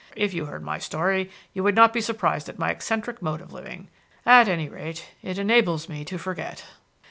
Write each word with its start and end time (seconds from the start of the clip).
If 0.15 0.33
you 0.33 0.45
heard 0.45 0.63
my 0.63 0.79
story, 0.79 1.29
you 1.53 1.61
would 1.61 1.75
not 1.75 1.93
be 1.93 2.01
surprised 2.01 2.49
at 2.49 2.57
my 2.57 2.71
eccentric 2.71 3.21
mode 3.21 3.39
of 3.39 3.53
living; 3.53 3.87
at 4.25 4.47
any 4.47 4.67
rate, 4.67 5.07
it 5.21 5.37
enables 5.37 5.87
me 5.87 6.03
to 6.05 6.17
forget." 6.17 6.65